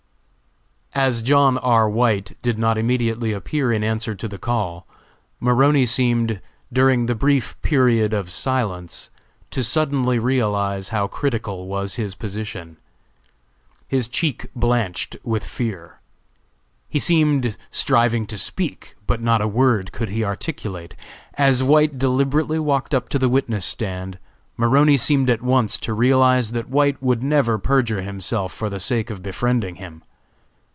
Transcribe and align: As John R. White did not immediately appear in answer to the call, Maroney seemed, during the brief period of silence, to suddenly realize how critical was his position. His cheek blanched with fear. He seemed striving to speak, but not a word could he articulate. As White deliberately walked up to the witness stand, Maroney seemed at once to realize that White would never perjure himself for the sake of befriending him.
As 0.93 1.21
John 1.21 1.57
R. 1.59 1.89
White 1.89 2.35
did 2.41 2.59
not 2.59 2.77
immediately 2.77 3.31
appear 3.31 3.71
in 3.71 3.81
answer 3.81 4.13
to 4.13 4.27
the 4.27 4.37
call, 4.37 4.85
Maroney 5.39 5.85
seemed, 5.85 6.41
during 6.71 7.05
the 7.05 7.15
brief 7.15 7.55
period 7.61 8.11
of 8.11 8.29
silence, 8.29 9.09
to 9.51 9.63
suddenly 9.63 10.19
realize 10.19 10.89
how 10.89 11.07
critical 11.07 11.65
was 11.67 11.95
his 11.95 12.13
position. 12.13 12.75
His 13.87 14.09
cheek 14.09 14.47
blanched 14.53 15.15
with 15.23 15.47
fear. 15.47 16.01
He 16.89 16.99
seemed 16.99 17.55
striving 17.69 18.27
to 18.27 18.37
speak, 18.37 18.97
but 19.07 19.21
not 19.21 19.39
a 19.41 19.47
word 19.47 19.93
could 19.93 20.09
he 20.09 20.25
articulate. 20.25 20.93
As 21.35 21.63
White 21.63 21.97
deliberately 21.97 22.59
walked 22.59 22.93
up 22.93 23.07
to 23.09 23.17
the 23.17 23.29
witness 23.29 23.65
stand, 23.65 24.19
Maroney 24.57 24.97
seemed 24.97 25.29
at 25.29 25.41
once 25.41 25.77
to 25.77 25.93
realize 25.93 26.51
that 26.51 26.67
White 26.69 27.01
would 27.01 27.23
never 27.23 27.57
perjure 27.57 28.01
himself 28.01 28.51
for 28.51 28.69
the 28.69 28.79
sake 28.81 29.09
of 29.09 29.23
befriending 29.23 29.75
him. 29.75 30.03